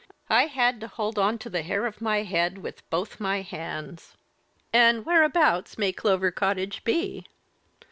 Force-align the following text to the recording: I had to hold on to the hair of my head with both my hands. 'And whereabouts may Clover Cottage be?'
I 0.31 0.47
had 0.47 0.79
to 0.81 0.87
hold 0.87 1.19
on 1.19 1.37
to 1.37 1.47
the 1.51 1.61
hair 1.61 1.85
of 1.85 2.01
my 2.01 2.23
head 2.23 2.57
with 2.63 2.89
both 2.89 3.19
my 3.19 3.43
hands. 3.43 4.17
'And 4.73 5.05
whereabouts 5.05 5.77
may 5.77 5.91
Clover 5.93 6.31
Cottage 6.31 6.83
be?' 6.83 7.27